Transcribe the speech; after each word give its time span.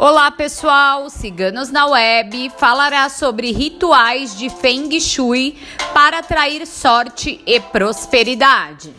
Olá 0.00 0.30
pessoal, 0.30 1.10
Ciganos 1.10 1.70
na 1.70 1.84
Web 1.86 2.52
falará 2.56 3.08
sobre 3.08 3.50
rituais 3.50 4.38
de 4.38 4.48
Feng 4.48 4.88
Shui 5.00 5.58
para 5.92 6.20
atrair 6.20 6.64
sorte 6.68 7.40
e 7.44 7.58
prosperidade. 7.58 8.94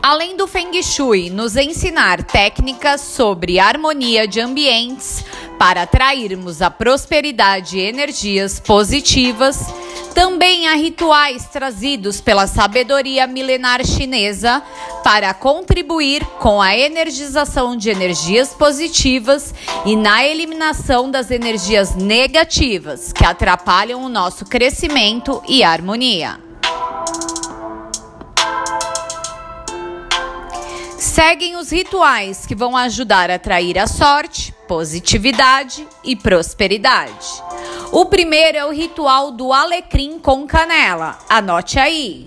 Além 0.00 0.36
do 0.36 0.46
Feng 0.46 0.80
Shui 0.80 1.28
nos 1.28 1.56
ensinar 1.56 2.22
técnicas 2.22 3.00
sobre 3.00 3.58
harmonia 3.58 4.28
de 4.28 4.40
ambientes 4.40 5.24
para 5.58 5.82
atrairmos 5.82 6.62
a 6.62 6.70
prosperidade 6.70 7.78
e 7.78 7.82
energias 7.82 8.60
positivas, 8.60 9.66
também 10.14 10.68
há 10.68 10.74
rituais 10.74 11.46
trazidos 11.46 12.20
pela 12.20 12.46
sabedoria 12.46 13.26
milenar 13.26 13.84
chinesa 13.84 14.62
para 15.02 15.32
contribuir 15.32 16.24
com 16.38 16.60
a 16.60 16.76
energização 16.76 17.76
de 17.76 17.90
energias 17.90 18.50
positivas 18.50 19.54
e 19.84 19.96
na 19.96 20.24
eliminação 20.24 21.10
das 21.10 21.30
energias 21.30 21.94
negativas 21.94 23.12
que 23.12 23.24
atrapalham 23.24 24.02
o 24.02 24.08
nosso 24.08 24.44
crescimento 24.44 25.42
e 25.48 25.62
harmonia. 25.62 26.38
Seguem 30.98 31.56
os 31.56 31.70
rituais 31.70 32.46
que 32.46 32.54
vão 32.54 32.76
ajudar 32.76 33.30
a 33.30 33.34
atrair 33.34 33.78
a 33.78 33.86
sorte, 33.86 34.54
positividade 34.68 35.86
e 36.04 36.14
prosperidade. 36.14 37.49
O 37.92 38.04
primeiro 38.04 38.56
é 38.56 38.64
o 38.64 38.70
ritual 38.70 39.32
do 39.32 39.52
alecrim 39.52 40.20
com 40.20 40.46
canela. 40.46 41.18
Anote 41.28 41.76
aí. 41.76 42.24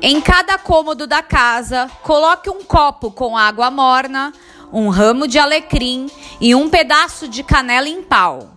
Em 0.00 0.20
cada 0.20 0.56
cômodo 0.56 1.08
da 1.08 1.22
casa, 1.22 1.90
coloque 2.02 2.48
um 2.48 2.62
copo 2.62 3.10
com 3.10 3.36
água 3.36 3.68
morna, 3.68 4.32
um 4.72 4.90
ramo 4.90 5.26
de 5.26 5.40
alecrim 5.40 6.08
e 6.40 6.54
um 6.54 6.70
pedaço 6.70 7.26
de 7.26 7.42
canela 7.42 7.88
em 7.88 8.00
pau. 8.00 8.50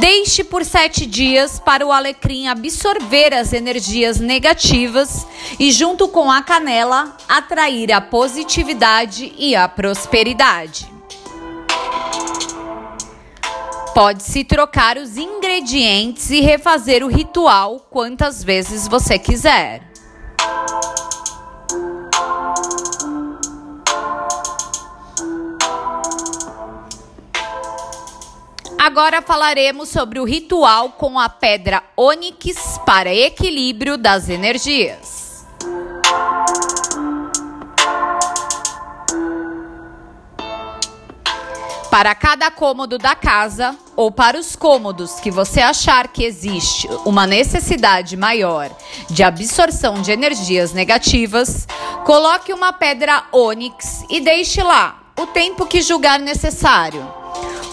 Deixe 0.00 0.42
por 0.42 0.64
sete 0.64 1.06
dias 1.06 1.60
para 1.60 1.86
o 1.86 1.92
alecrim 1.92 2.48
absorver 2.48 3.32
as 3.32 3.52
energias 3.52 4.18
negativas 4.18 5.24
e, 5.56 5.70
junto 5.70 6.08
com 6.08 6.32
a 6.32 6.42
canela, 6.42 7.16
atrair 7.28 7.92
a 7.92 8.00
positividade 8.00 9.32
e 9.38 9.54
a 9.54 9.68
prosperidade. 9.68 10.90
Pode-se 13.94 14.42
trocar 14.42 14.96
os 14.96 15.18
ingredientes 15.18 16.30
e 16.30 16.40
refazer 16.40 17.04
o 17.04 17.08
ritual 17.08 17.78
quantas 17.90 18.42
vezes 18.42 18.88
você 18.88 19.18
quiser. 19.18 19.82
Agora 28.78 29.20
falaremos 29.20 29.90
sobre 29.90 30.18
o 30.18 30.24
ritual 30.24 30.92
com 30.92 31.18
a 31.18 31.28
pedra 31.28 31.84
ônix 31.94 32.80
para 32.86 33.14
equilíbrio 33.14 33.98
das 33.98 34.30
energias. 34.30 35.21
Para 41.92 42.14
cada 42.14 42.50
cômodo 42.50 42.96
da 42.96 43.14
casa 43.14 43.76
ou 43.94 44.10
para 44.10 44.38
os 44.38 44.56
cômodos 44.56 45.20
que 45.20 45.30
você 45.30 45.60
achar 45.60 46.08
que 46.08 46.24
existe 46.24 46.88
uma 47.04 47.26
necessidade 47.26 48.16
maior 48.16 48.70
de 49.10 49.22
absorção 49.22 50.00
de 50.00 50.10
energias 50.10 50.72
negativas, 50.72 51.68
coloque 52.06 52.50
uma 52.50 52.72
pedra 52.72 53.24
ônix 53.30 54.06
e 54.08 54.20
deixe 54.20 54.62
lá 54.62 55.02
o 55.18 55.26
tempo 55.26 55.66
que 55.66 55.82
julgar 55.82 56.18
necessário. 56.18 57.06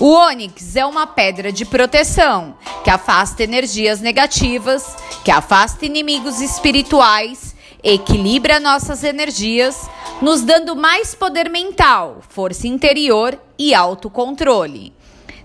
O 0.01 0.11
ônix 0.11 0.75
é 0.75 0.85
uma 0.85 1.07
pedra 1.07 1.49
de 1.49 1.63
proteção 1.63 2.57
que 2.83 2.89
afasta 2.89 3.41
energias 3.41 4.01
negativas, 4.01 4.97
que 5.23 5.31
afasta 5.31 5.85
inimigos 5.85 6.41
espirituais, 6.41 7.48
equilibra 7.83 8.59
nossas 8.59 9.03
energias 9.03 9.89
nos 10.21 10.41
dando 10.41 10.75
mais 10.75 11.15
poder 11.15 11.49
mental, 11.49 12.17
força 12.27 12.67
interior 12.67 13.39
e 13.57 13.73
autocontrole. 13.73 14.93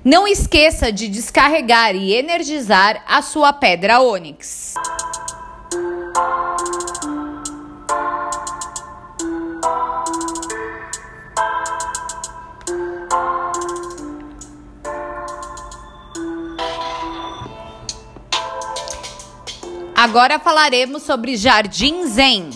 Não 0.04 0.28
esqueça 0.28 0.92
de 0.92 1.08
descarregar 1.08 1.94
e 1.94 2.12
energizar 2.12 3.02
a 3.06 3.22
sua 3.22 3.52
pedra 3.52 4.00
ônix. 4.00 4.74
Agora 20.04 20.38
falaremos 20.38 21.02
sobre 21.02 21.34
Jardim 21.34 22.06
Zen. 22.06 22.50